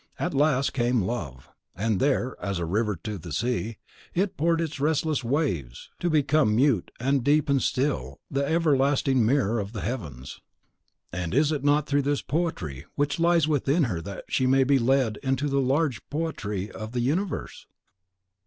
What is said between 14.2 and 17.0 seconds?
she may be led into the large poetry of